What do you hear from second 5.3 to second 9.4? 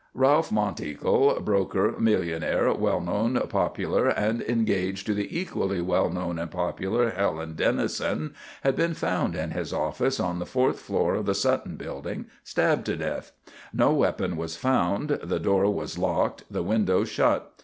equally well known and popular Helen Dennison, had been found